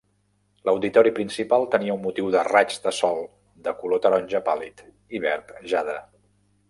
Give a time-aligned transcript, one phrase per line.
[0.67, 3.21] L'auditori principal tenia un motiu de raigs de sol
[3.69, 4.83] de color taronja pàl·lid
[5.19, 6.01] i verd jade.